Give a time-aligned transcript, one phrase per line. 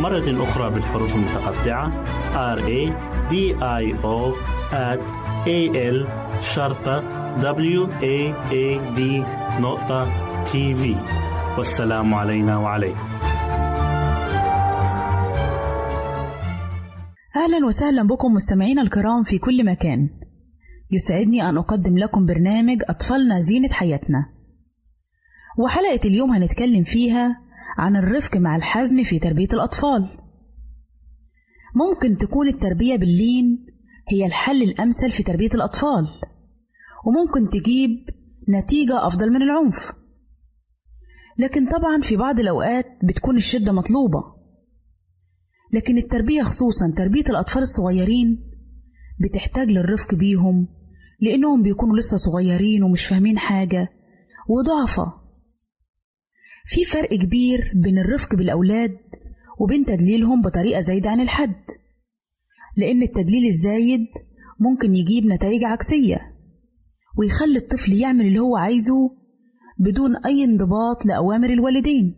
[0.00, 2.04] مرة أخرى بالحروف المتقطعة.
[2.56, 2.92] R A
[3.30, 4.34] D I O
[4.72, 5.00] at
[5.46, 5.60] A
[5.92, 6.06] L
[6.40, 7.00] شرطة
[7.40, 9.00] W A A D
[9.60, 10.10] نقطة
[10.44, 10.96] تي في
[11.58, 13.08] والسلام علينا وعليكم.
[17.36, 20.08] أهلا وسهلا بكم مستمعينا الكرام في كل مكان.
[20.90, 24.26] يسعدني أن أقدم لكم برنامج أطفالنا زينة حياتنا.
[25.58, 27.45] وحلقة اليوم هنتكلم فيها
[27.76, 30.08] عن الرفق مع الحزم في تربية الأطفال.
[31.74, 33.66] ممكن تكون التربية باللين
[34.08, 36.08] هي الحل الأمثل في تربية الأطفال
[37.06, 37.90] وممكن تجيب
[38.48, 39.92] نتيجة أفضل من العنف.
[41.38, 44.36] لكن طبعا في بعض الأوقات بتكون الشدة مطلوبة.
[45.72, 48.52] لكن التربية خصوصا تربية الأطفال الصغيرين
[49.20, 50.68] بتحتاج للرفق بيهم
[51.20, 53.88] لأنهم بيكونوا لسه صغيرين ومش فاهمين حاجة
[54.48, 55.25] وضعفة.
[56.66, 58.98] في فرق كبير بين الرفق بالأولاد
[59.60, 61.64] وبين تدليلهم بطريقة زايدة عن الحد.
[62.76, 64.06] لأن التدليل الزايد
[64.60, 66.36] ممكن يجيب نتائج عكسية
[67.18, 69.10] ويخلي الطفل يعمل اللي هو عايزه
[69.78, 72.14] بدون أي انضباط لأوامر الوالدين.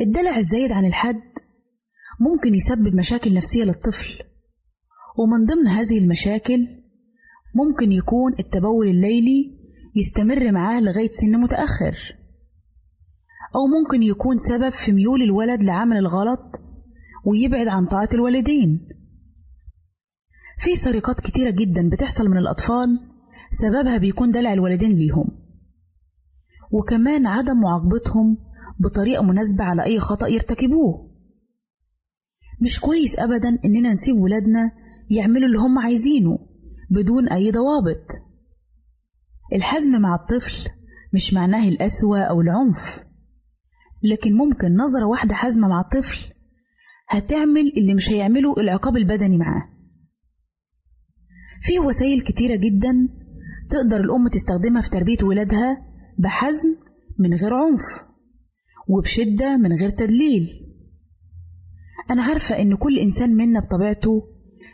[0.00, 1.22] الدلع الزايد عن الحد
[2.20, 4.22] ممكن يسبب مشاكل نفسية للطفل
[5.18, 6.68] ومن ضمن هذه المشاكل
[7.54, 9.58] ممكن يكون التبول الليلي
[9.96, 12.17] يستمر معاه لغاية سن متأخر.
[13.54, 16.62] أو ممكن يكون سبب في ميول الولد لعمل الغلط
[17.26, 18.88] ويبعد عن طاعة الوالدين.
[20.58, 23.00] في سرقات كتيرة جدا بتحصل من الأطفال
[23.50, 25.28] سببها بيكون دلع الوالدين ليهم.
[26.72, 28.36] وكمان عدم معاقبتهم
[28.80, 31.10] بطريقة مناسبة على أي خطأ يرتكبوه.
[32.62, 34.70] مش كويس أبدا إننا نسيب ولادنا
[35.10, 36.38] يعملوا اللي هم عايزينه
[36.90, 38.06] بدون أي ضوابط.
[39.52, 40.70] الحزم مع الطفل
[41.14, 43.07] مش معناه القسوة أو العنف.
[44.02, 46.18] لكن ممكن نظرة واحدة حازمة مع الطفل
[47.08, 49.68] هتعمل اللي مش هيعمله العقاب البدني معاه.
[51.62, 53.08] في وسائل كتيرة جدا
[53.70, 55.76] تقدر الأم تستخدمها في تربية ولادها
[56.18, 56.76] بحزم
[57.18, 58.04] من غير عنف
[58.88, 60.48] وبشدة من غير تدليل.
[62.10, 64.22] أنا عارفة إن كل إنسان منا بطبيعته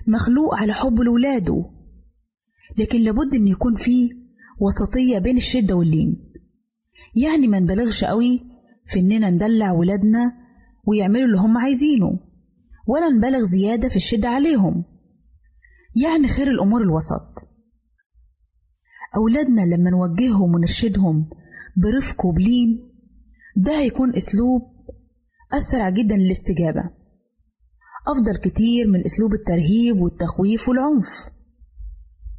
[0.08, 1.70] مخلوق على حب لولاده
[2.78, 4.10] لكن لابد إن يكون فيه
[4.60, 6.32] وسطية بين الشدة واللين.
[7.14, 8.53] يعني ما نبالغش قوي
[8.86, 10.32] في إننا ندلع ولادنا
[10.86, 12.18] ويعملوا اللي هم عايزينه
[12.86, 14.84] ولا نبالغ زيادة في الشدة عليهم.
[16.02, 17.28] يعني خير الأمور الوسط.
[19.16, 21.30] أولادنا لما نوجههم ونرشدهم
[21.76, 22.90] برفق وبلين
[23.56, 24.62] ده هيكون أسلوب
[25.52, 26.90] أسرع جدا للاستجابة.
[28.08, 31.06] أفضل كتير من أسلوب الترهيب والتخويف والعنف.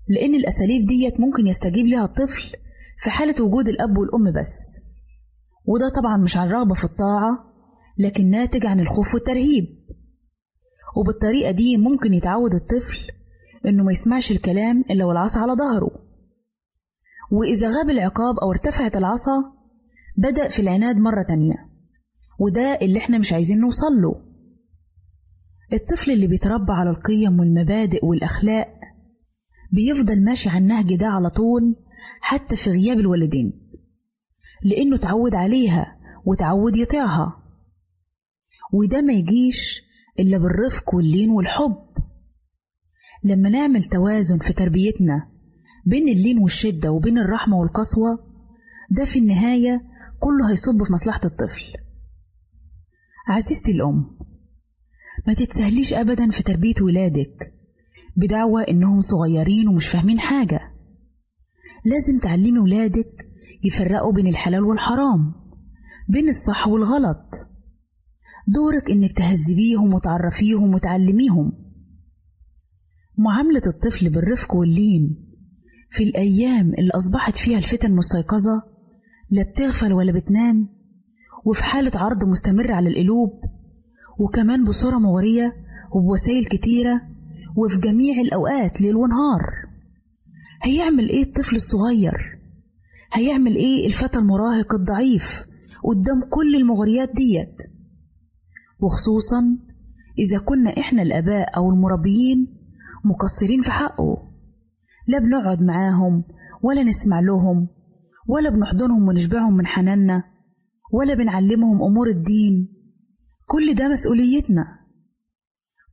[0.08, 2.52] لأن الأساليب ديت ممكن يستجيب لها الطفل
[3.00, 4.82] في حالة وجود الأب والأم بس.
[5.68, 7.54] وده طبعا مش عن رغبة في الطاعة
[7.98, 9.66] لكن ناتج عن الخوف والترهيب.
[10.98, 12.98] وبالطريقة دي ممكن يتعود الطفل
[13.66, 15.90] إنه ما يسمعش الكلام إلا والعصا على ظهره.
[17.32, 19.44] وإذا غاب العقاب أو ارتفعت العصا
[20.18, 21.56] بدأ في العناد مرة تانية.
[22.40, 24.26] وده اللي إحنا مش عايزين نوصل له.
[25.74, 28.68] الطفل اللي بيتربى على القيم والمبادئ والأخلاق
[29.72, 31.76] بيفضل ماشي على النهج ده على طول
[32.22, 33.65] حتى في غياب الوالدين.
[34.66, 37.44] لأنه تعود عليها وتعود يطيعها.
[38.74, 39.82] وده ما يجيش
[40.20, 41.86] إلا بالرفق واللين والحب.
[43.24, 45.32] لما نعمل توازن في تربيتنا
[45.86, 48.20] بين اللين والشدة وبين الرحمة والقسوة
[48.92, 49.82] ده في النهاية
[50.20, 51.64] كله هيصب في مصلحة الطفل.
[53.28, 54.18] عزيزتي الأم
[55.28, 57.54] ما تتسهليش أبدا في تربية ولادك
[58.18, 60.60] بدعوى إنهم صغيرين ومش فاهمين حاجة.
[61.86, 63.28] لازم تعلمي ولادك
[63.66, 65.34] يفرقوا بين الحلال والحرام
[66.10, 67.34] بين الصح والغلط.
[68.48, 71.52] دورك إنك تهذبيهم وتعرفيهم وتعلميهم.
[73.18, 75.26] معاملة الطفل بالرفق واللين
[75.90, 78.64] في الأيام اللي أصبحت فيها الفتن مستيقظة
[79.30, 80.70] لا بتغفل ولا بتنام
[81.46, 83.32] وفي حالة عرض مستمر على القلوب
[84.20, 85.54] وكمان بصورة مغرية
[85.96, 87.02] وبوسائل كتيرة
[87.58, 89.42] وفي جميع الأوقات ليل ونهار.
[90.64, 92.35] هيعمل إيه الطفل الصغير؟
[93.14, 95.44] هيعمل إيه؟ الفتى المراهق الضعيف
[95.84, 97.56] قدام كل المغريات ديت؟
[98.80, 99.44] وخصوصا
[100.20, 102.58] إذا كنا إحنا الآباء أو المربيين
[103.06, 104.32] مقصرين في حقه.
[105.08, 106.24] لا بنقعد معاهم
[106.64, 107.68] ولا نسمع لهم
[108.28, 110.24] ولا بنحضنهم ونشبعهم من حناننا
[110.94, 112.68] ولا بنعلمهم أمور الدين.
[113.46, 114.66] كل ده مسؤوليتنا.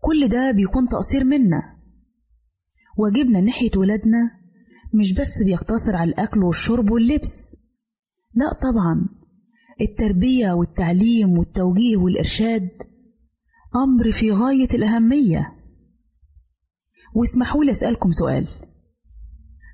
[0.01, 1.63] كل ده بيكون تقصير منا.
[2.99, 4.31] واجبنا ناحية ولادنا
[4.95, 7.57] مش بس بيقتصر على الأكل والشرب واللبس.
[8.35, 9.09] لا طبعا
[9.81, 12.69] التربية والتعليم والتوجيه والإرشاد
[13.77, 15.53] أمر في غاية الأهمية.
[17.15, 18.49] واسمحوا لي أسألكم سؤال.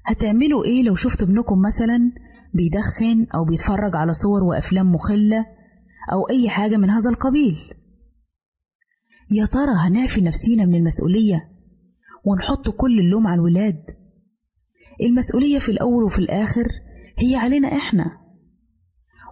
[0.06, 2.12] هتعملوا إيه لو شفت ابنكم مثلا
[2.54, 5.46] بيدخن أو بيتفرج على صور وأفلام مخلة
[6.12, 7.56] أو أي حاجة من هذا القبيل؟
[9.30, 11.48] يا ترى هنعفي نفسينا من المسؤولية
[12.24, 13.82] ونحط كل اللوم على الولاد؟
[15.00, 16.66] المسؤولية في الأول وفي الآخر
[17.18, 18.04] هي علينا إحنا.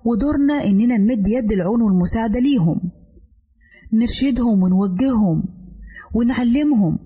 [0.04, 2.90] ودورنا إننا نمد يد العون والمساعدة ليهم.
[3.92, 5.44] نرشدهم ونوجههم
[6.14, 6.98] ونعلمهم.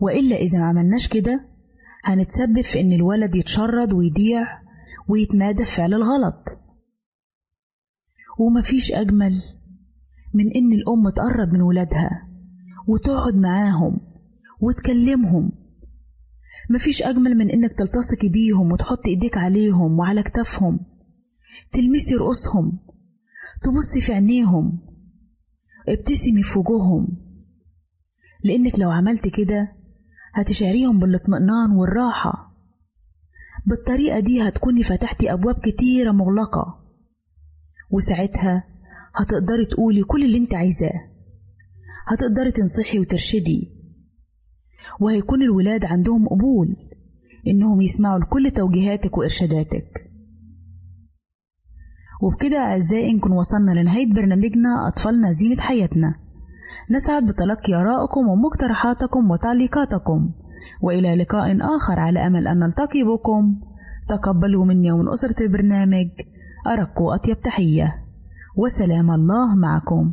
[0.00, 1.48] وإلا إذا ما عملناش كده
[2.04, 4.46] هنتسبب في إن الولد يتشرد ويضيع
[5.08, 6.44] ويتمادى في فعل الغلط.
[8.38, 9.32] ومفيش أجمل
[10.34, 12.28] من إن الأم تقرب من ولادها
[12.88, 14.00] وتقعد معاهم
[14.60, 15.65] وتكلمهم
[16.70, 20.80] مفيش أجمل من إنك تلتصقي بيهم وتحط إيديك عليهم وعلى كتافهم.
[21.72, 22.78] تلمسي رؤوسهم.
[23.62, 24.78] تبصي في عينيهم.
[25.88, 27.08] ابتسمي في وجوههم.
[28.44, 29.72] لأنك لو عملت كده
[30.34, 32.56] هتشعريهم بالاطمئنان والراحة.
[33.66, 36.86] بالطريقة دي هتكوني فتحتي أبواب كتيرة مغلقة.
[37.90, 38.64] وساعتها
[39.14, 41.10] هتقدري تقولي كل اللي انت عايزاه.
[42.06, 43.75] هتقدري تنصحي وترشدي.
[45.00, 46.76] وهيكون الولاد عندهم قبول
[47.46, 50.10] إنهم يسمعوا لكل توجيهاتك وإرشاداتك.
[52.22, 56.14] وبكده أعزائي نكون وصلنا لنهاية برنامجنا أطفالنا زينة حياتنا.
[56.90, 60.30] نسعد بتلقي آرائكم ومقترحاتكم وتعليقاتكم.
[60.82, 63.60] وإلى لقاء آخر على أمل أن نلتقي بكم.
[64.08, 66.08] تقبلوا مني ومن أسرة البرنامج
[66.66, 67.94] أرق وأطيب تحية.
[68.56, 70.12] وسلام الله معكم.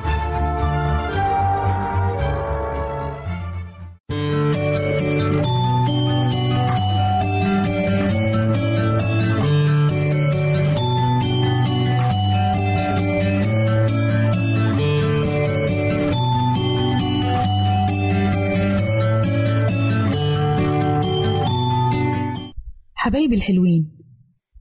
[23.11, 23.97] حبايبي الحلوين.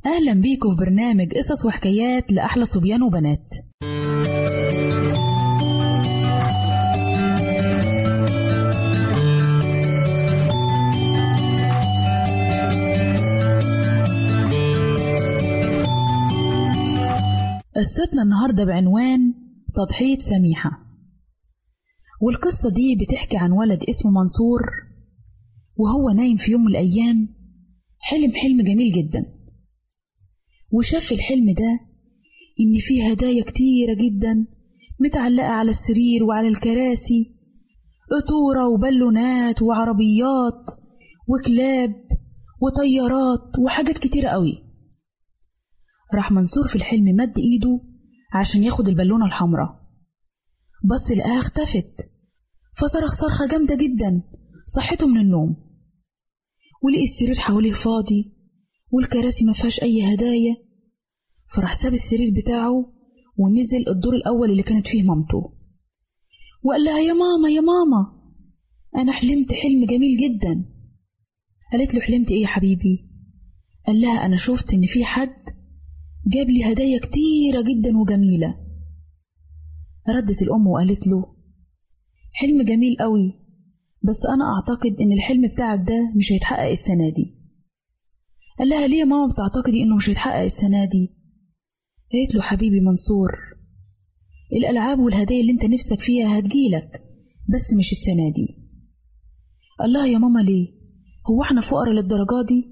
[0.06, 3.48] أهلا بيكم في برنامج قصص وحكايات لأحلى صبيان وبنات.
[17.76, 19.34] قصتنا النهاردة بعنوان
[19.74, 20.70] تضحية سميحة.
[22.20, 24.60] والقصة دي بتحكي عن ولد اسمه منصور
[25.76, 27.39] وهو نايم في يوم من الأيام
[28.00, 29.40] حلم حلم جميل جدا.
[30.72, 31.80] وشاف في الحلم ده
[32.60, 34.46] إن فيه هدايا كتيرة جدا
[35.00, 37.34] متعلقة على السرير وعلى الكراسي
[38.10, 40.70] قطورة وبالونات وعربيات
[41.28, 41.94] وكلاب
[42.60, 44.64] وطيارات وحاجات كتيرة قوي.
[46.14, 47.80] راح منصور في الحلم مد إيده
[48.34, 49.80] عشان ياخد البالونة الحمراء.
[50.84, 52.10] بص لقاها اختفت
[52.76, 54.22] فصرخ صرخة جامدة جدا
[54.66, 55.69] صحته من النوم.
[56.82, 58.32] ولقي السرير حواليه فاضي
[58.90, 60.56] والكراسي ما فيهاش أي هدايا.
[61.56, 62.92] فراح ساب السرير بتاعه
[63.36, 65.52] ونزل الدور الأول اللي كانت فيه مامته.
[66.62, 68.20] وقال لها يا ماما يا ماما
[68.96, 70.64] أنا حلمت حلم جميل جدا.
[71.72, 73.00] قالت له حلمت إيه يا حبيبي؟
[73.86, 75.44] قال لها أنا شفت إن في حد
[76.26, 78.60] جاب لي هدايا كتيرة جدا وجميلة.
[80.08, 81.36] ردت الأم وقالت له
[82.32, 83.39] حلم جميل قوي
[84.02, 87.34] بس أنا أعتقد إن الحلم بتاعك ده مش هيتحقق السنة دي.
[88.58, 91.14] قال لها ليه يا ماما بتعتقدي إنه مش هيتحقق السنة دي؟
[92.12, 93.30] قالت له حبيبي منصور
[94.52, 97.02] الألعاب والهدايا اللي أنت نفسك فيها هتجيلك
[97.48, 98.56] بس مش السنة دي.
[99.80, 100.68] قال لها يا ماما ليه؟
[101.30, 102.64] هو إحنا فقراء للدرجة دي؟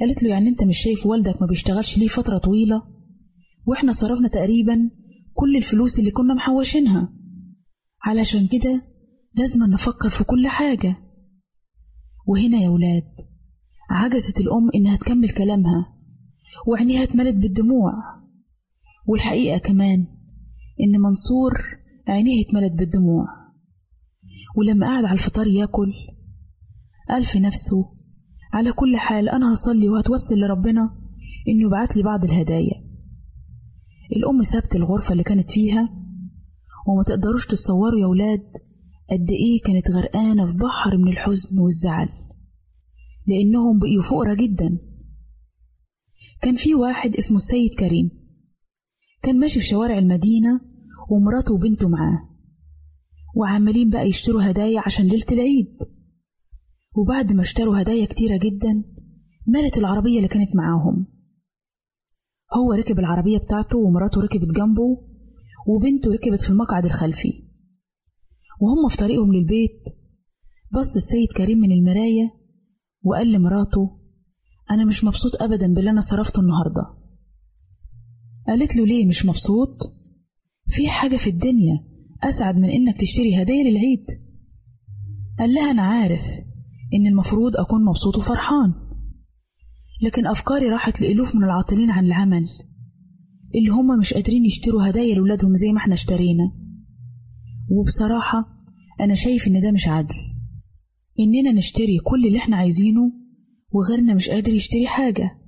[0.00, 2.82] قالت له يعني أنت مش شايف والدك ما بيشتغلش ليه فترة طويلة؟
[3.66, 4.90] وإحنا صرفنا تقريبا
[5.34, 7.12] كل الفلوس اللي كنا محوشينها.
[8.04, 8.82] علشان كده
[9.34, 10.96] لازم نفكر في كل حاجة.
[12.26, 13.12] وهنا يا ولاد
[13.90, 15.96] عجزت الأم إنها تكمل كلامها
[16.66, 17.92] وعينيها اتملت بالدموع.
[19.06, 20.06] والحقيقة كمان
[20.80, 21.52] إن منصور
[22.08, 23.26] عينيه اتملت بالدموع.
[24.56, 25.92] ولما قعد على الفطار ياكل
[27.08, 27.96] قال في نفسه
[28.52, 30.82] على كل حال أنا هصلي وهتوسل لربنا
[31.48, 32.90] إنه يبعت لي بعض الهدايا.
[34.16, 35.88] الأم سابت الغرفة اللي كانت فيها
[36.88, 38.52] وما تقدروش تتصوروا يا ولاد
[39.10, 42.08] قد إيه كانت غرقانة في بحر من الحزن والزعل
[43.26, 44.78] لأنهم بقيوا فقرة جدا.
[46.42, 48.10] كان في واحد اسمه السيد كريم
[49.22, 50.60] كان ماشي في شوارع المدينة
[51.10, 52.28] ومراته وبنته معاه
[53.36, 55.76] وعمالين بقى يشتروا هدايا عشان ليلة العيد.
[56.96, 58.84] وبعد ما اشتروا هدايا كتيرة جدا
[59.46, 61.06] مالت العربية اللي كانت معاهم.
[62.56, 64.98] هو ركب العربية بتاعته ومراته ركبت جنبه
[65.68, 67.49] وبنته ركبت في المقعد الخلفي.
[68.60, 69.82] وهم في طريقهم للبيت.
[70.72, 72.34] بص السيد كريم من المراية
[73.04, 73.98] وقال لمراته
[74.70, 76.82] أنا مش مبسوط أبدا باللي أنا صرفته النهاردة.
[78.48, 79.76] قالت له ليه مش مبسوط؟
[80.68, 81.84] في حاجة في الدنيا
[82.22, 84.02] أسعد من إنك تشتري هدايا للعيد.
[85.38, 86.22] قال لها أنا عارف
[86.94, 88.74] إن المفروض أكون مبسوط وفرحان
[90.02, 92.48] لكن أفكاري راحت لألوف من العاطلين عن العمل
[93.54, 96.52] اللي هما مش قادرين يشتروا هدايا لولادهم زي ما إحنا اشترينا.
[97.70, 98.40] وبصراحة
[99.00, 100.14] أنا شايف إن ده مش عدل.
[101.20, 103.12] إننا نشتري كل اللي إحنا عايزينه
[103.72, 105.38] وغيرنا مش قادر يشتري حاجة.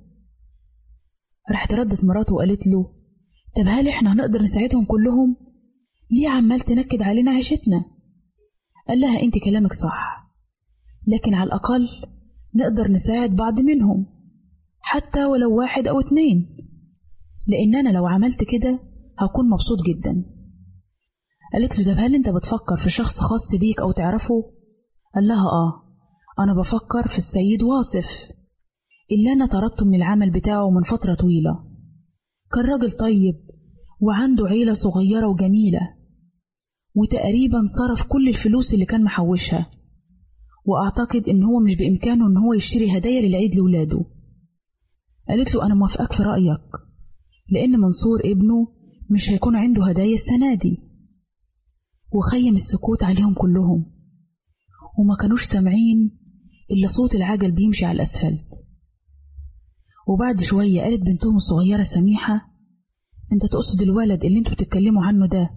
[1.51, 2.93] راحت ردت مراته وقالت له
[3.55, 5.35] طب هل إحنا هنقدر نساعدهم كلهم؟
[6.11, 7.85] ليه عمال تنكد علينا عيشتنا؟
[8.87, 10.33] قال لها أنت كلامك صح
[11.07, 11.87] لكن على الأقل
[12.55, 14.05] نقدر نساعد بعض منهم
[14.79, 16.57] حتى ولو واحد أو اتنين.
[17.47, 18.79] لأن أنا لو عملت كده
[19.19, 20.25] هكون مبسوط جدا.
[21.53, 24.51] قالت له طب هل أنت بتفكر في شخص خاص بيك أو تعرفه؟
[25.15, 25.83] قال لها آه
[26.39, 28.31] أنا بفكر في السيد واصف
[29.11, 31.63] اللي أنا طردته من العمل بتاعه من فترة طويلة.
[32.53, 33.35] كان راجل طيب
[34.01, 35.79] وعنده عيلة صغيرة وجميلة
[36.95, 39.71] وتقريبا صرف كل الفلوس اللي كان محوشها
[40.65, 44.05] وأعتقد إن هو مش بإمكانه إن هو يشتري هدايا للعيد لولاده.
[45.29, 46.61] قالت له أنا موافقك في رأيك
[47.49, 48.67] لأن منصور ابنه
[49.11, 50.92] مش هيكون عنده هدايا السنة دي.
[52.13, 53.85] وخيم السكوت عليهم كلهم.
[54.99, 56.19] وما كانوش سامعين
[56.71, 58.65] إلا صوت العجل بيمشي على الأسفلت.
[60.07, 62.53] وبعد شوية قالت بنتهم الصغيرة سميحة
[63.31, 65.49] أنت تقصد الولد اللي أنتوا بتتكلموا عنه ده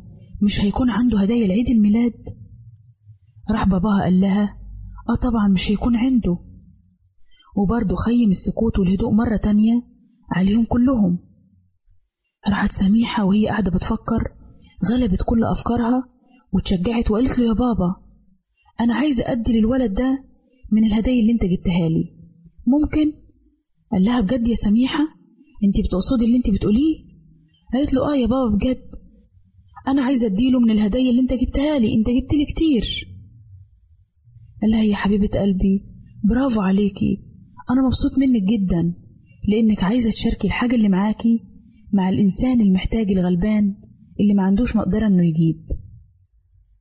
[0.42, 2.14] مش هيكون عنده هدايا لعيد الميلاد؟
[3.50, 4.58] راح باباها قال لها
[5.08, 6.38] آه طبعا مش هيكون عنده.
[7.56, 9.82] وبرضه خيم السكوت والهدوء مرة تانية
[10.32, 11.18] عليهم كلهم.
[12.48, 14.32] راحت سميحة وهي قاعدة بتفكر
[14.90, 16.15] غلبت كل أفكارها
[16.56, 17.96] واتشجعت وقالت له يا بابا
[18.80, 20.24] أنا عايزة أدي للولد ده
[20.72, 22.04] من الهدايا اللي أنت جبتها لي.
[22.66, 23.12] ممكن؟
[23.92, 25.04] قال لها بجد يا سميحة
[25.64, 26.96] أنت بتقصدي اللي أنت بتقوليه؟
[27.72, 28.90] قالت له آه يا بابا بجد.
[29.88, 31.94] أنا عايزة أديله من الهدايا اللي أنت جبتها لي.
[31.94, 33.08] أنت جبت لي كتير.
[34.62, 35.84] قال لها يا حبيبة قلبي
[36.28, 37.22] برافو عليكي.
[37.70, 38.94] أنا مبسوط منك جدا
[39.48, 41.40] لأنك عايزة تشاركي الحاجة اللي معاكي
[41.92, 43.74] مع الإنسان المحتاج الغلبان
[44.20, 45.85] اللي ما عندوش مقدرة إنه يجيب.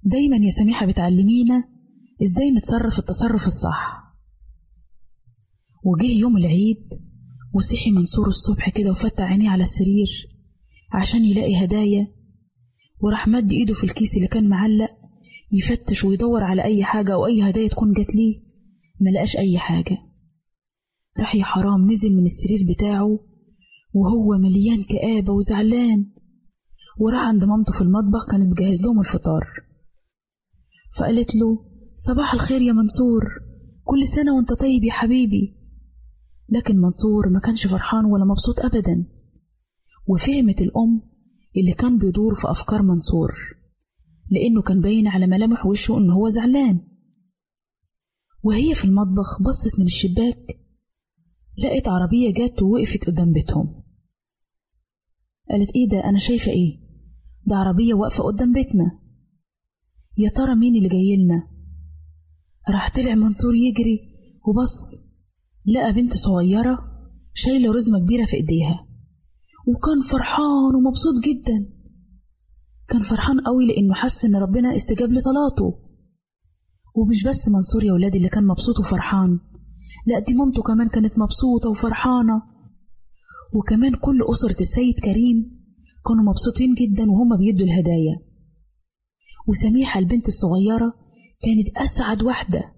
[0.05, 1.63] دايما يا سميحة بتعلمينا
[2.23, 4.03] إزاي نتصرف التصرف الصح.
[5.85, 6.89] وجه يوم العيد
[7.53, 10.27] وصحي منصور الصبح كده وفتح عينيه على السرير
[10.93, 12.07] عشان يلاقي هدايا
[13.01, 14.91] وراح مد إيده في الكيس اللي كان معلق
[15.51, 18.41] يفتش ويدور على أي حاجة أو أي هدايا تكون جات ليه
[19.01, 19.97] ملقاش أي حاجة.
[21.19, 23.19] راح يا حرام نزل من السرير بتاعه
[23.93, 26.11] وهو مليان كآبة وزعلان
[26.99, 29.45] وراح عند مامته في المطبخ كانت بجهز لهم الفطار.
[30.97, 33.23] فقالت له صباح الخير يا منصور.
[33.83, 35.55] كل سنة وأنت طيب يا حبيبي.
[36.49, 39.05] لكن منصور ما كانش فرحان ولا مبسوط أبدا.
[40.07, 41.01] وفهمت الأم
[41.57, 43.33] اللي كان بيدور في أفكار منصور
[44.31, 46.79] لأنه كان باين على ملامح وشه إن هو زعلان.
[48.43, 50.59] وهي في المطبخ بصت من الشباك
[51.57, 53.83] لقت عربية جت ووقفت قدام بيتهم.
[55.51, 56.79] قالت إيه ده أنا شايفة إيه؟
[57.45, 59.04] ده عربية واقفة قدام بيتنا.
[60.17, 61.47] يا ترى مين اللي جايلنا
[62.69, 63.99] راح طلع منصور يجري
[64.47, 65.05] وبص
[65.65, 66.79] لقى بنت صغيرة
[67.33, 68.87] شايلة رزمة كبيرة في إيديها
[69.67, 71.75] وكان فرحان ومبسوط جدا.
[72.87, 75.79] كان فرحان قوي لأنه حس إن ربنا استجاب لصلاته.
[76.95, 79.39] ومش بس منصور يا ولادي اللي كان مبسوط وفرحان
[80.07, 82.41] لا دي مامته كمان كانت مبسوطة وفرحانة.
[83.53, 85.37] وكمان كل أسرة السيد كريم
[86.07, 88.15] كانوا مبسوطين جدا وهم بيدوا الهدايا.
[89.47, 90.93] وسميحة البنت الصغيرة
[91.41, 92.71] كانت أسعد واحدة.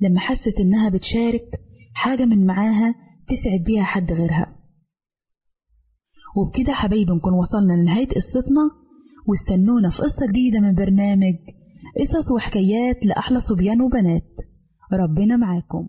[0.00, 1.50] لما حست إنها بتشارك
[1.94, 2.94] حاجة من معاها
[3.28, 4.56] تسعد بيها حد غيرها.
[6.36, 8.70] وبكده حبايبي نكون وصلنا لنهاية قصتنا
[9.28, 11.36] واستنونا في قصة جديدة من برنامج
[12.00, 14.30] قصص وحكايات لأحلى صبيان وبنات.
[14.92, 15.88] ربنا معاكم.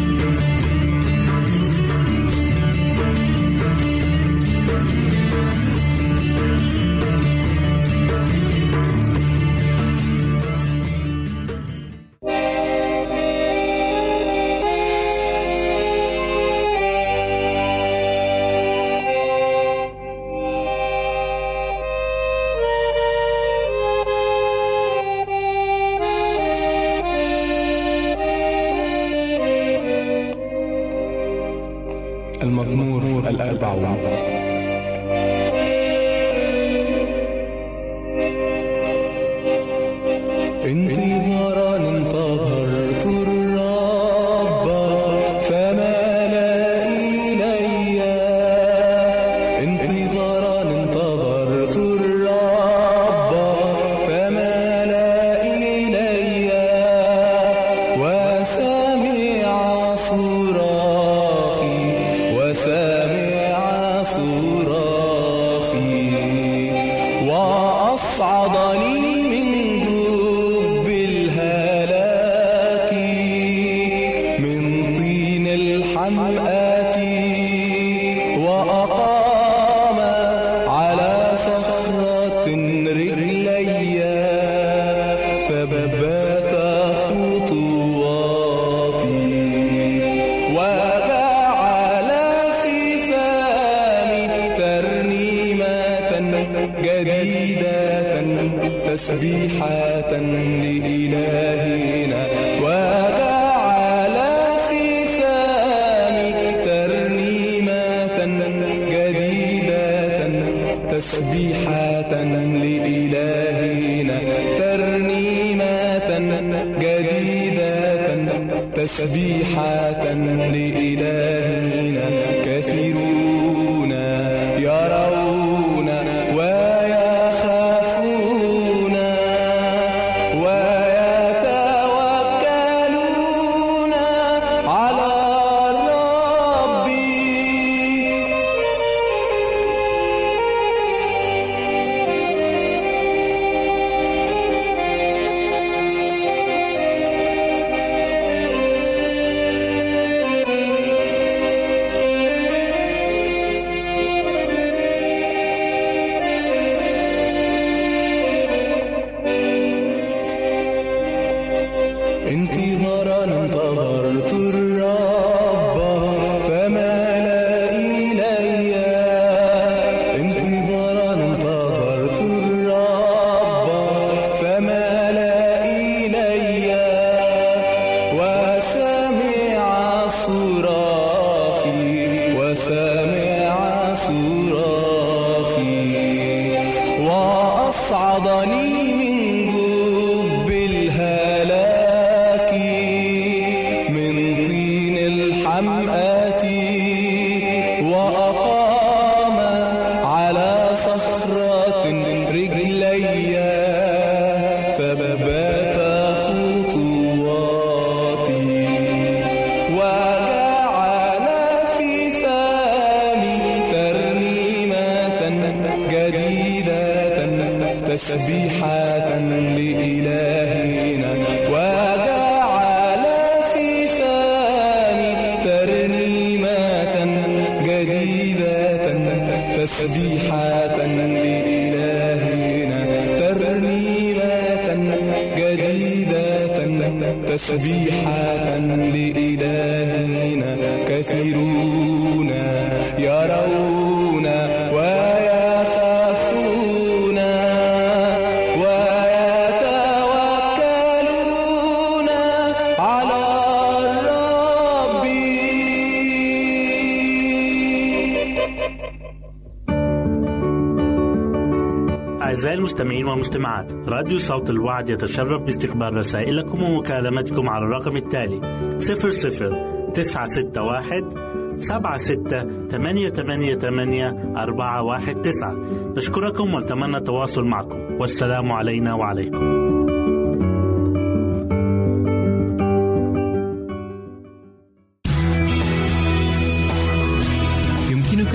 [264.11, 268.41] راديو صوت الوعد يتشرف باستقبال رسائلكم ومكالمتكم على الرقم التالي
[268.79, 275.55] 00 961 سبعة ستة ثمانية ثمانية ثمانية أربعة واحد تسعة.
[275.95, 277.79] نشكركم ونتمنى التواصل معكم.
[277.99, 279.70] والسلام علينا وعليكم.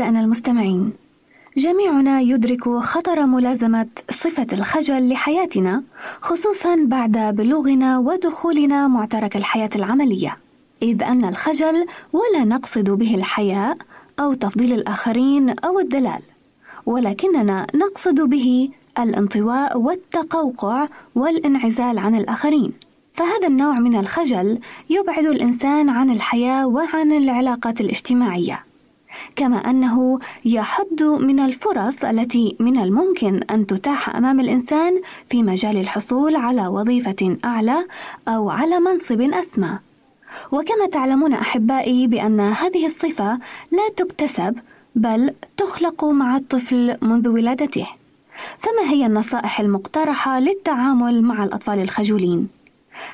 [0.00, 0.92] أعزائنا المستمعين.
[1.56, 5.82] جميعنا يدرك خطر ملازمة صفة الخجل لحياتنا
[6.20, 10.36] خصوصا بعد بلوغنا ودخولنا معترك الحياة العملية.
[10.82, 13.76] إذ أن الخجل ولا نقصد به الحياء
[14.20, 16.22] أو تفضيل الآخرين أو الدلال
[16.86, 22.72] ولكننا نقصد به الانطواء والتقوقع والانعزال عن الآخرين.
[23.14, 24.58] فهذا النوع من الخجل
[24.90, 28.69] يبعد الإنسان عن الحياة وعن العلاقات الاجتماعية.
[29.36, 35.00] كما أنه يحد من الفرص التي من الممكن أن تتاح أمام الإنسان
[35.30, 37.86] في مجال الحصول على وظيفة أعلى
[38.28, 39.78] أو على منصب أسمى.
[40.52, 43.38] وكما تعلمون أحبائي بأن هذه الصفة
[43.72, 44.58] لا تكتسب
[44.94, 47.86] بل تخلق مع الطفل منذ ولادته.
[48.58, 52.59] فما هي النصائح المقترحة للتعامل مع الأطفال الخجولين؟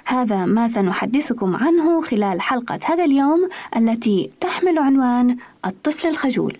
[0.04, 6.56] هذا ما سنحدثكم عنه خلال حلقة هذا اليوم التي تحمل عنوان الطفل الخجول.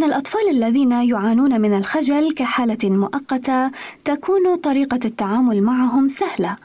[0.00, 3.70] إن الأطفال الذين يعانون من الخجل كحالة مؤقتة
[4.04, 6.56] تكون طريقة التعامل معهم سهلة،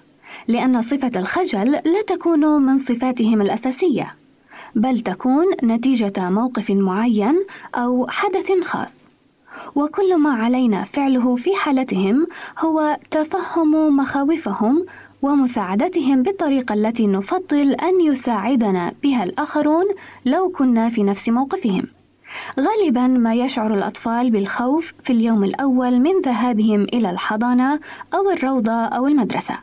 [0.48, 4.16] لأن صفة الخجل لا تكون من صفاتهم الأساسية،
[4.76, 9.08] بل تكون نتيجة موقف معين أو حدث خاص.
[9.76, 12.28] وكل ما علينا فعله في حالتهم
[12.60, 14.86] هو تفهم مخاوفهم
[15.22, 19.86] ومساعدتهم بالطريقة التي نفضل أن يساعدنا بها الآخرون
[20.26, 21.95] لو كنا في نفس موقفهم.
[22.60, 27.80] غالبا ما يشعر الأطفال بالخوف في اليوم الأول من ذهابهم إلى الحضانة
[28.14, 29.58] أو الروضة أو المدرسة.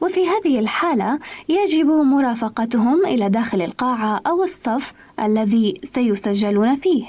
[0.00, 1.18] وفي هذه الحالة
[1.48, 7.04] يجب مرافقتهم إلى داخل القاعة أو الصف الذي سيسجلون فيه.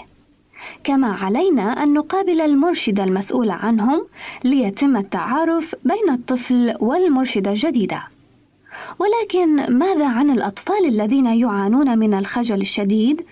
[0.84, 4.06] كما علينا أن نقابل المرشد المسؤول عنهم
[4.44, 8.04] ليتم التعارف بين الطفل والمرشدة الجديدة.
[9.00, 13.26] ولكن ماذا عن الأطفال الذين يعانون من الخجل الشديد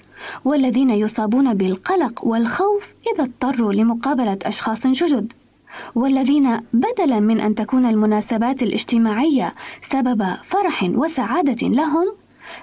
[0.45, 5.33] والذين يصابون بالقلق والخوف إذا اضطروا لمقابلة أشخاص جدد؟
[5.95, 9.53] والذين بدلا من أن تكون المناسبات الاجتماعية
[9.91, 12.13] سبب فرح وسعادة لهم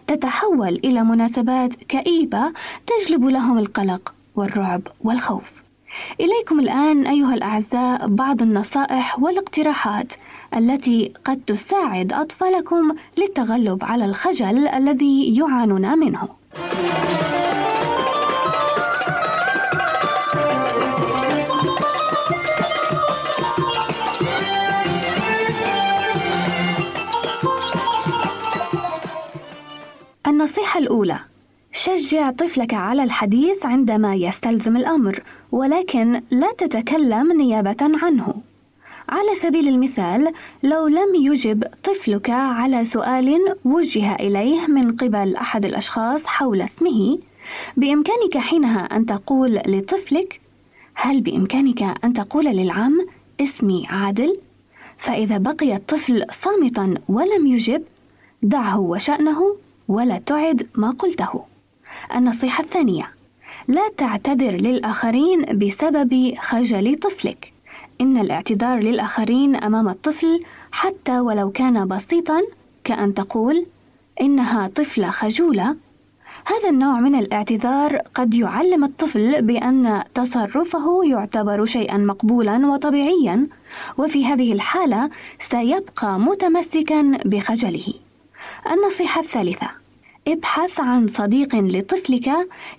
[0.07, 2.53] تتحول إلى مناسبات كئيبة
[2.87, 5.61] تجلب لهم القلق والرعب والخوف.
[6.21, 10.07] إليكم الآن أيها الأعزاء بعض النصائح والاقتراحات
[10.57, 16.40] التي قد تساعد أطفالكم للتغلب على الخجل الذي يعانون منه.
[30.27, 31.19] النصيحة الأولى.
[31.73, 35.23] شجع طفلك على الحديث عندما يستلزم الأمر
[35.53, 38.50] ولكن لا تتكلم نيابة عنه.
[39.11, 40.33] على سبيل المثال
[40.63, 47.19] لو لم يجب طفلك على سؤال وجه إليه من قبل أحد الأشخاص حول اسمه
[47.77, 50.41] بإمكانك حينها أن تقول لطفلك
[50.95, 53.07] هل بإمكانك أن تقول للعم
[53.41, 54.39] اسمي عادل؟
[54.99, 57.83] فإذا بقي الطفل صامتا ولم يجب
[58.43, 59.57] دعه وشأنه
[59.89, 61.45] ولا تعد ما قلته.
[62.15, 63.11] النصيحة الثانية:
[63.69, 67.53] لا تعتذر للآخرين بسبب خجل طفلك.
[68.01, 72.43] إن الاعتذار للآخرين أمام الطفل حتى ولو كان بسيطا
[72.85, 73.67] كأن تقول:
[74.21, 75.77] إنها طفلة خجولة.
[76.45, 83.47] هذا النوع من الاعتذار قد يعلم الطفل بأن تصرفه يعتبر شيئا مقبولا وطبيعيا،
[83.99, 87.95] وفي هذه الحالة سيبقى متمسكا بخجله.
[88.73, 89.71] النصيحة الثالثة:
[90.29, 92.31] ابحث عن صديق لطفلك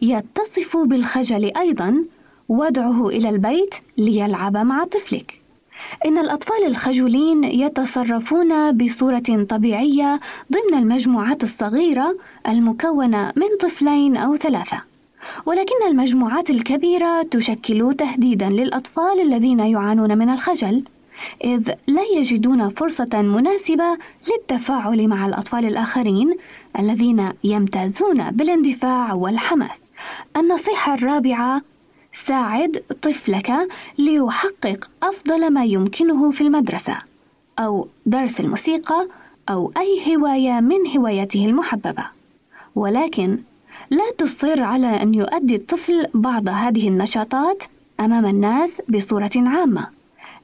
[0.02, 2.04] يتصف بالخجل أيضا
[2.50, 5.42] وادعه إلى البيت ليلعب مع طفلك.
[6.06, 10.20] إن الأطفال الخجولين يتصرفون بصورة طبيعية
[10.52, 12.18] ضمن المجموعات الصغيرة
[12.48, 14.82] المكونة من طفلين أو ثلاثة.
[15.46, 20.84] ولكن المجموعات الكبيرة تشكل تهديدا للأطفال الذين يعانون من الخجل،
[21.44, 26.38] إذ لا يجدون فرصة مناسبة للتفاعل مع الأطفال الآخرين
[26.80, 29.82] الذين يمتازون بالاندفاع والحماس.
[30.38, 31.62] النصيحة الرابعة
[32.14, 33.52] ساعد طفلك
[33.98, 36.98] ليحقق أفضل ما يمكنه في المدرسة
[37.60, 39.08] أو درس الموسيقى
[39.50, 42.06] أو أي هواية من هواياته المحببة.
[42.76, 43.38] ولكن
[43.90, 47.64] لا تصر على أن يؤدي الطفل بعض هذه النشاطات
[48.00, 49.88] أمام الناس بصورة عامة،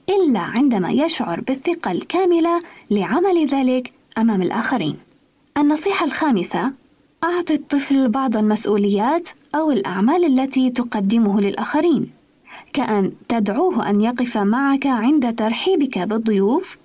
[0.10, 2.62] إلا عندما يشعر بالثقة الكاملة
[2.92, 4.98] لعمل ذلك أمام الآخرين.
[5.58, 6.72] النصيحة الخامسة:
[7.24, 12.10] أعط الطفل بعض المسؤوليات أو الأعمال التي تقدمه للآخرين،
[12.74, 16.78] كأن تدعوه أن يقف معك عند ترحيبك بالضيوف،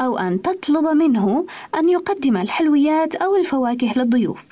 [0.00, 4.44] أو أن تطلب منه أن يقدم الحلويات أو الفواكه للضيوف.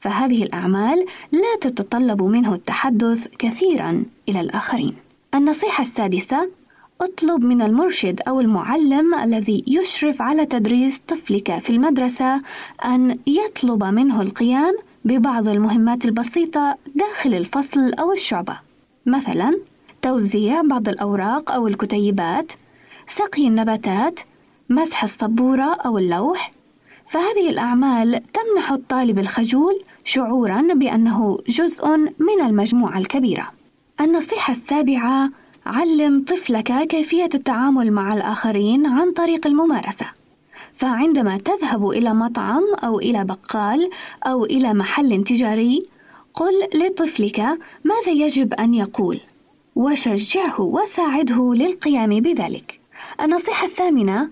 [0.00, 4.94] فهذه الأعمال لا تتطلب منه التحدث كثيرا إلى الآخرين.
[5.34, 6.48] النصيحة السادسة:
[7.00, 12.40] اطلب من المرشد أو المعلم الذي يشرف على تدريس طفلك في المدرسة
[12.84, 18.58] أن يطلب منه القيام ببعض المهمات البسيطة داخل الفصل أو الشعبة،
[19.06, 19.58] مثلا
[20.02, 22.52] توزيع بعض الأوراق أو الكتيبات،
[23.08, 24.20] سقي النباتات،
[24.70, 26.52] مسح السبورة أو اللوح،
[27.10, 33.52] فهذه الأعمال تمنح الطالب الخجول شعورا بأنه جزء من المجموعة الكبيرة.
[34.00, 35.30] النصيحة السابعة
[35.66, 40.06] علم طفلك كيفية التعامل مع الآخرين عن طريق الممارسة.
[40.78, 43.90] فعندما تذهب إلى مطعم أو إلى بقال
[44.26, 45.86] أو إلى محل تجاري،
[46.34, 47.40] قل لطفلك
[47.84, 49.20] ماذا يجب أن يقول،
[49.76, 52.80] وشجعه وساعده للقيام بذلك.
[53.20, 54.28] النصيحة الثامنة: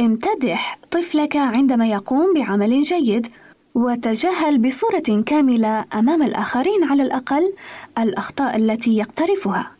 [0.00, 3.28] امتدح طفلك عندما يقوم بعمل جيد،
[3.74, 7.52] وتجاهل بصورة كاملة أمام الآخرين على الأقل
[7.98, 9.70] الأخطاء التي يقترفها.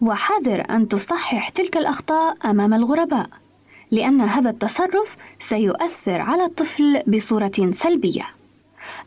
[0.00, 3.26] وحذر أن تصحح تلك الأخطاء أمام الغرباء،
[3.90, 8.26] لأن هذا التصرف سيؤثر على الطفل بصورة سلبية.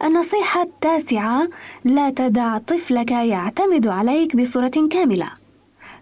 [0.03, 1.47] النصيحة التاسعة:
[1.85, 5.29] لا تدع طفلك يعتمد عليك بصورة كاملة.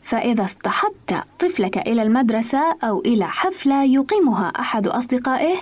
[0.01, 5.57] فإذا اصطحبت طفلك إلى المدرسة أو إلى حفلة يقيمها أحد أصدقائه،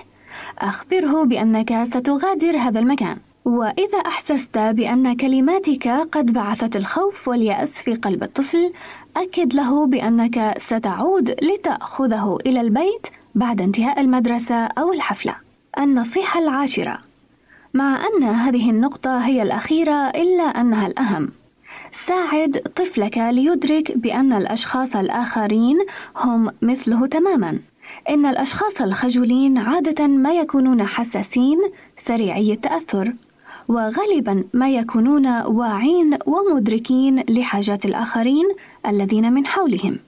[0.58, 3.16] أخبره بأنك ستغادر هذا المكان.
[3.44, 8.72] وإذا أحسست بأن كلماتك قد بعثت الخوف واليأس في قلب الطفل،
[9.20, 15.34] أكد له بأنك ستعود لتأخذه إلى البيت بعد انتهاء المدرسة أو الحفلة.
[15.78, 16.98] النصيحة العاشرة:
[17.74, 21.28] مع أن هذه النقطة هي الأخيرة إلا أنها الأهم.
[21.92, 25.78] ساعد طفلك ليدرك بأن الأشخاص الآخرين
[26.16, 27.58] هم مثله تماما.
[28.08, 31.58] إن الأشخاص الخجولين عادة ما يكونون حساسين،
[31.98, 33.12] سريعي التأثر،
[33.70, 38.44] وغالبا ما يكونون واعين ومدركين لحاجات الآخرين
[38.86, 39.98] الذين من حولهم.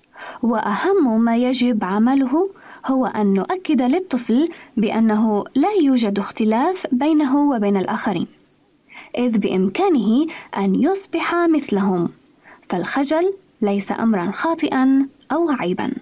[0.42, 2.50] وأهم ما يجب عمله
[2.86, 8.26] هو أن نؤكد للطفل بأنه لا يوجد اختلاف بينه وبين الآخرين
[9.18, 12.08] إذ بإمكانه أن يصبح مثلهم.
[12.68, 15.92] فالخجل ليس أمرا خاطئا أو عيبا.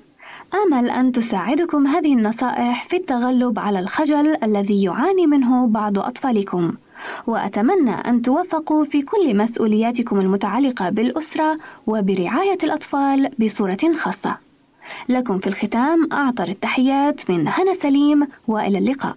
[0.55, 6.73] آمل أن تساعدكم هذه النصائح في التغلب على الخجل الذي يعاني منه بعض أطفالكم.
[7.27, 14.37] وأتمنى أن توفقوا في كل مسؤولياتكم المتعلقة بالأسرة وبرعاية الأطفال بصورة خاصة.
[15.09, 19.17] لكم في الختام أعطر التحيات من هنا سليم وإلى اللقاء.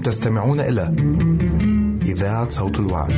[0.00, 0.94] تستمعون إلى
[2.02, 3.12] إذاعة صوت الوعد.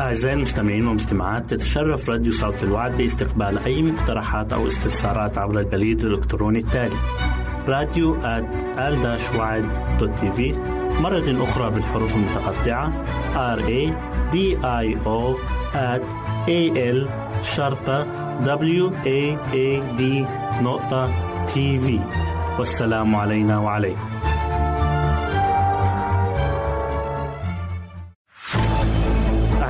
[0.00, 6.58] أعزائي المستمعين والمستمعات تتشرف راديو صوت الوعد باستقبال أي مقترحات أو استفسارات عبر البريد الإلكتروني
[6.58, 6.96] التالي
[7.70, 8.16] راديو
[10.32, 10.52] في
[11.00, 12.92] مرة أخرى بالحروف المتقطعة.
[13.56, 13.82] R A
[14.32, 15.36] D I O
[16.48, 16.62] A
[16.94, 16.98] L
[17.42, 18.06] شرطة
[18.44, 19.20] W A
[19.52, 20.02] A D
[20.62, 21.10] نقطة
[21.46, 22.00] تي في
[22.58, 24.19] والسلام علينا وعليكم.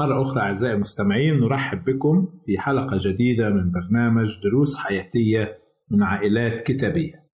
[0.00, 5.58] مرة أخرى أعزائي المستمعين نرحب بكم في حلقة جديدة من برنامج دروس حياتية
[5.90, 7.26] من عائلات كتابية.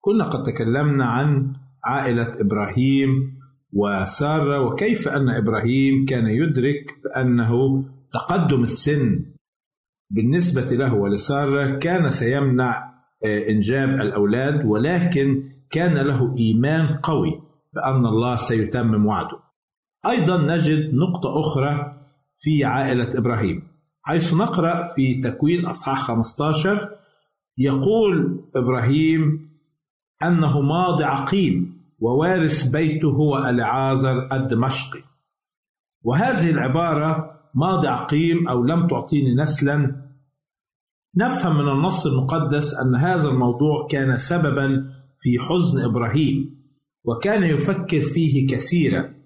[0.00, 1.52] كنا قد تكلمنا عن
[1.84, 3.38] عائلة إبراهيم
[3.72, 9.24] وسارة وكيف أن إبراهيم كان يدرك بأنه تقدم السن
[10.10, 12.94] بالنسبة له ولسارة كان سيمنع
[13.24, 17.42] إنجاب الأولاد ولكن كان له إيمان قوي
[17.74, 19.38] بأن الله سيتمم وعده.
[20.06, 21.97] أيضا نجد نقطة أخرى
[22.38, 23.62] في عائلة إبراهيم.
[24.02, 26.90] حيث نقرأ في تكوين أصحاح 15
[27.58, 29.50] يقول إبراهيم
[30.22, 35.00] أنه ماضي عقيم ووارث بيته هو ألعازر الدمشقي.
[36.02, 40.08] وهذه العبارة ماضي عقيم أو لم تعطيني نسلا.
[41.16, 46.58] نفهم من النص المقدس أن هذا الموضوع كان سببا في حزن إبراهيم
[47.04, 49.17] وكان يفكر فيه كثيرا.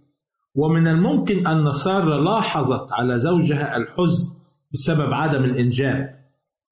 [0.55, 4.37] ومن الممكن أن سارة لاحظت على زوجها الحزن
[4.73, 6.23] بسبب عدم الإنجاب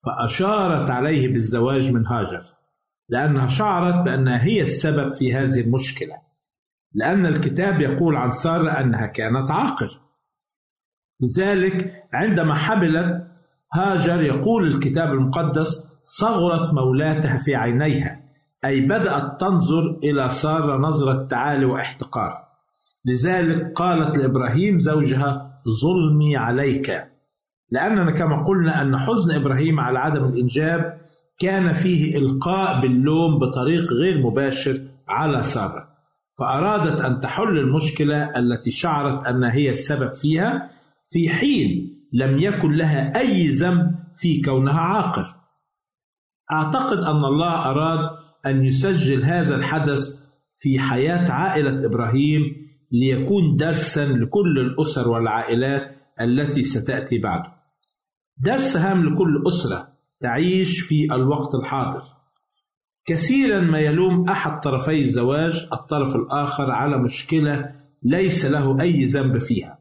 [0.07, 2.41] فأشارت عليه بالزواج من هاجر
[3.09, 6.15] لأنها شعرت بأنها هي السبب في هذه المشكلة
[6.93, 10.01] لأن الكتاب يقول عن سارة أنها كانت عاقر
[11.21, 13.27] لذلك عندما حملت
[13.75, 18.21] هاجر يقول الكتاب المقدس صغرت مولاتها في عينيها
[18.65, 22.50] أي بدأت تنظر إلى سارة نظرة تعالي واحتقار
[23.05, 27.11] لذلك قالت لإبراهيم زوجها ظلمي عليك.
[27.71, 31.01] لأننا كما قلنا أن حزن إبراهيم على عدم الإنجاب
[31.39, 35.89] كان فيه إلقاء باللوم بطريق غير مباشر على سارة
[36.39, 40.71] فأرادت أن تحل المشكلة التي شعرت أنها هي السبب فيها
[41.09, 45.27] في حين لم يكن لها أي ذنب في كونها عاقر.
[46.53, 48.11] أعتقد أن الله أراد
[48.47, 50.21] أن يسجل هذا الحدث
[50.57, 52.60] في حياة عائلة إبراهيم
[52.93, 57.53] ليكون درسا لكل الأسر والعائلات التي ستأتي بعده.
[58.39, 59.89] درس هام لكل أسرة
[60.21, 62.03] تعيش في الوقت الحاضر.
[63.07, 69.79] كثيرا ما يلوم أحد طرفي الزواج الطرف الآخر على مشكلة ليس له أي ذنب فيها.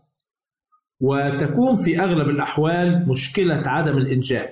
[1.00, 4.50] وتكون في أغلب الأحوال مشكلة عدم الإنجاب.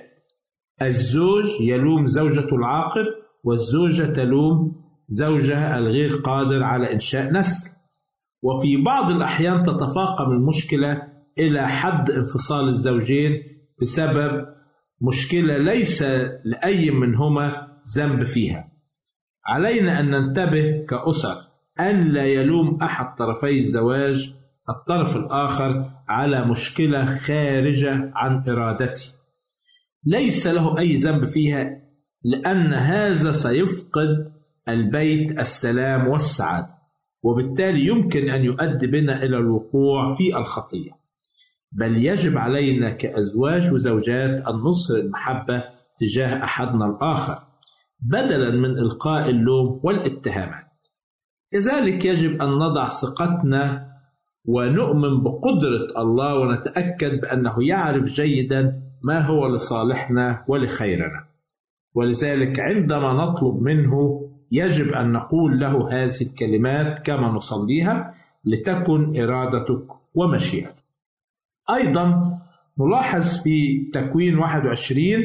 [0.82, 3.04] الزوج يلوم زوجته العاقر
[3.44, 7.77] والزوجة تلوم زوجها الغير قادر على إنشاء نسل.
[8.42, 11.02] وفي بعض الأحيان تتفاقم المشكلة
[11.38, 13.32] إلى حد انفصال الزوجين
[13.82, 14.46] بسبب
[15.00, 16.02] مشكلة ليس
[16.44, 18.72] لأي منهما ذنب فيها.
[19.46, 21.36] علينا أن ننتبه كأسر
[21.80, 24.34] أن لا يلوم أحد طرفي الزواج
[24.68, 29.12] الطرف الآخر على مشكلة خارجة عن إرادته.
[30.04, 31.70] ليس له أي ذنب فيها
[32.24, 34.32] لأن هذا سيفقد
[34.68, 36.77] البيت السلام والسعادة.
[37.22, 40.90] وبالتالي يمكن أن يؤدي بنا إلى الوقوع في الخطية.
[41.72, 45.64] بل يجب علينا كأزواج وزوجات أن نصر المحبة
[46.00, 47.38] تجاه أحدنا الآخر
[48.00, 50.68] بدلا من إلقاء اللوم والاتهامات.
[51.54, 53.88] لذلك يجب أن نضع ثقتنا
[54.44, 61.28] ونؤمن بقدرة الله ونتأكد بأنه يعرف جيدا ما هو لصالحنا ولخيرنا.
[61.94, 70.84] ولذلك عندما نطلب منه يجب أن نقول له هذه الكلمات كما نصليها لتكن إرادتك ومشيئتك.
[71.70, 72.38] أيضا
[72.80, 75.24] نلاحظ في تكوين 21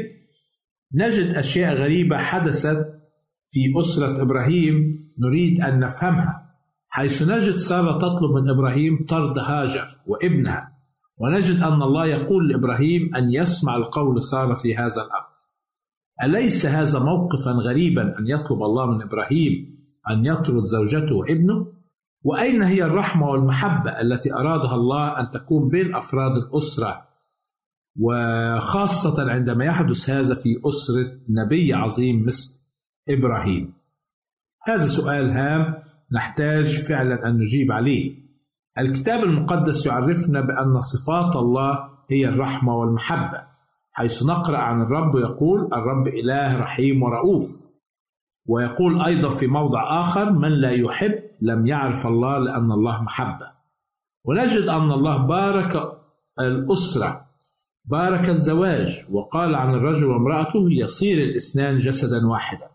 [0.93, 3.03] نجد أشياء غريبة حدثت
[3.49, 6.43] في أسرة إبراهيم نريد أن نفهمها
[6.89, 10.73] حيث نجد سارة تطلب من إبراهيم طرد هاجر وابنها
[11.17, 15.32] ونجد أن الله يقول لإبراهيم أن يسمع القول سارة في هذا الأمر.
[16.23, 19.73] أليس هذا موقفا غريبا أن يطلب الله من إبراهيم
[20.09, 21.73] أن يطرد زوجته وابنه؟
[22.23, 27.07] وأين هي الرحمة والمحبة التي أرادها الله أن تكون بين أفراد الأسرة؟
[27.99, 32.59] وخاصة عندما يحدث هذا في أسرة نبي عظيم مثل
[33.09, 33.73] إبراهيم.
[34.67, 38.23] هذا سؤال هام نحتاج فعلا أن نجيب عليه.
[38.79, 43.52] الكتاب المقدس يعرفنا بأن صفات الله هي الرحمة والمحبة.
[43.93, 47.73] حيث نقرأ عن الرب يقول الرب إله رحيم ورؤوف.
[48.47, 53.51] ويقول أيضا في موضع آخر من لا يحب لم يعرف الله لأن الله محبة.
[54.25, 55.99] ونجد أن الله بارك
[56.39, 57.25] الأسرة
[57.85, 62.67] بارك الزواج وقال عن الرجل وامرأته يصير الاثنان جسدا واحدا.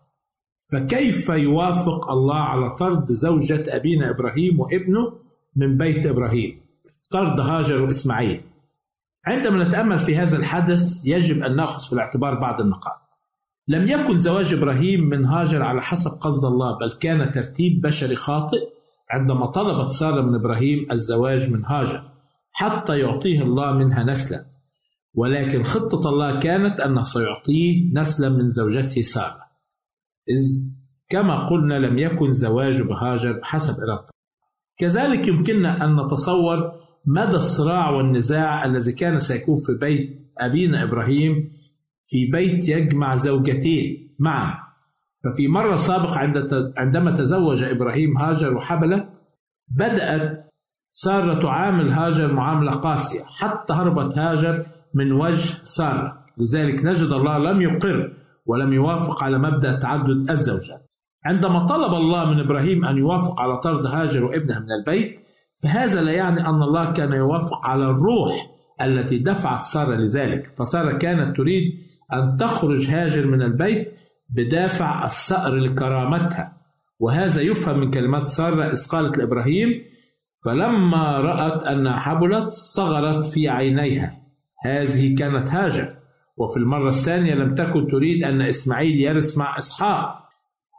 [0.71, 5.13] فكيف يوافق الله على طرد زوجة أبينا إبراهيم وابنه
[5.55, 6.61] من بيت إبراهيم؟
[7.11, 8.41] طرد هاجر وإسماعيل
[9.25, 13.09] عندما نتأمل في هذا الحدث يجب أن نأخذ في الاعتبار بعض النقاط.
[13.67, 18.59] لم يكن زواج إبراهيم من هاجر على حسب قصد الله بل كان ترتيب بشري خاطئ
[19.11, 22.11] عندما طلبت سارة من إبراهيم الزواج من هاجر
[22.51, 24.45] حتى يعطيه الله منها نسلا.
[25.13, 29.49] ولكن خطة الله كانت أنه سيعطيه نسلا من زوجته سارة
[30.29, 30.69] إذ
[31.09, 34.09] كما قلنا لم يكن زواج بهاجر بحسب إرادته.
[34.79, 36.71] كذلك يمكننا أن نتصور
[37.11, 41.51] مدى الصراع والنزاع الذي كان سيكون في بيت أبينا إبراهيم
[42.05, 44.53] في بيت يجمع زوجتين معا.
[45.23, 46.19] ففي مرة سابقة
[46.77, 49.09] عندما تزوج إبراهيم هاجر وحبلة
[49.67, 50.51] بدأت
[50.91, 56.25] سارة تعامل هاجر معاملة قاسية حتى هربت هاجر من وجه سارة.
[56.37, 58.13] لذلك نجد الله لم يقر
[58.45, 60.89] ولم يوافق على مبدأ تعدد الزوجات.
[61.25, 65.19] عندما طلب الله من إبراهيم أن يوافق على طرد هاجر وابنها من البيت
[65.63, 68.49] فهذا لا يعني أن الله كان يوافق على الروح
[68.81, 70.51] التي دفعت سارة لذلك.
[70.57, 71.63] فسارة كانت تريد
[72.13, 73.93] أن تخرج هاجر من البيت
[74.29, 76.57] بدافع الثأر لكرامتها.
[76.99, 79.69] وهذا يفهم من كلمات سارة إذ قالت لإبراهيم
[80.45, 84.17] فلما رأت أنها حبلت صغرت في عينيها.
[84.65, 85.87] هذه كانت هاجر.
[86.37, 90.29] وفي المرة الثانية لم تكن تريد أن إسماعيل يرث مع إسحاق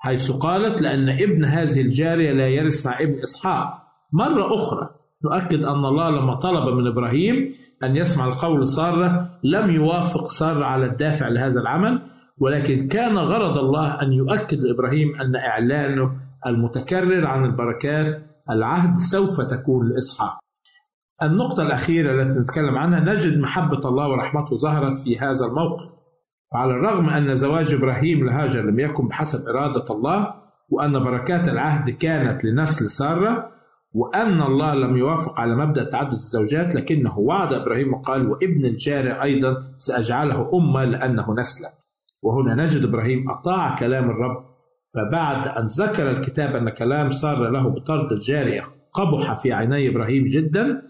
[0.02, 3.89] حيث قالت لأن ابن هذه الجارية لا يرث مع ابن إسحاق.
[4.12, 4.88] مرة أخرى
[5.24, 7.50] نؤكد أن الله لما طلب من إبراهيم
[7.84, 12.02] أن يسمع القول سارة لم يوافق سارة على الدافع لهذا العمل
[12.38, 16.12] ولكن كان غرض الله أن يؤكد لإبراهيم أن إعلانه
[16.46, 20.38] المتكرر عن البركات العهد سوف تكون لإسحاق.
[21.22, 25.88] النقطة الأخيرة التي نتكلم عنها نجد محبة الله ورحمته ظهرت في هذا الموقف.
[26.54, 30.34] وعلى الرغم أن زواج إبراهيم لهاجر لم يكن بحسب إرادة الله
[30.68, 33.59] وأن بركات العهد كانت لنسل سارة
[33.94, 39.56] وأن الله لم يوافق على مبدأ تعدد الزوجات لكنه وعد إبراهيم وقال وابن الجارع أيضا
[39.78, 41.72] سأجعله أمة لأنه نسلا
[42.22, 44.44] وهنا نجد إبراهيم أطاع كلام الرب
[44.94, 48.62] فبعد أن ذكر الكتاب أن كلام سارة له بطرد الجارية
[48.92, 50.82] قبح في عيني إبراهيم جدا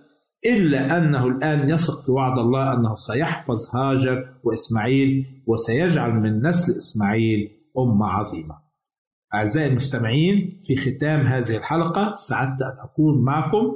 [0.47, 7.51] إلا أنه الآن يثق في وعد الله أنه سيحفظ هاجر وإسماعيل وسيجعل من نسل إسماعيل
[7.79, 8.70] أمة عظيمة.
[9.35, 13.75] أعزائي المستمعين في ختام هذه الحلقة سعدت أن أكون معكم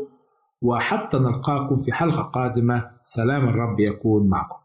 [0.62, 2.90] وحتى نلقاكم في حلقة قادمة.
[3.02, 4.58] سلام الرب يكون معكم.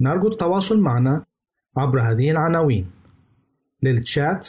[0.00, 1.24] نرجو التواصل معنا
[1.76, 2.90] عبر هذه العناوين.
[3.82, 4.48] للتشات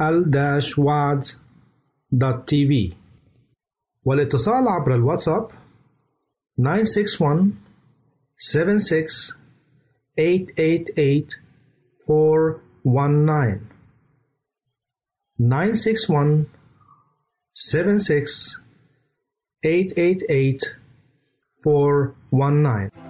[0.00, 1.49] al-waad.tv
[4.04, 5.48] والإتصال عبر الواتساب
[6.58, 7.52] 961
[8.36, 9.36] 76
[10.16, 11.26] 888
[12.10, 13.60] 419
[15.38, 16.46] 961
[17.54, 18.60] 76
[19.62, 20.58] 888
[21.66, 23.09] 419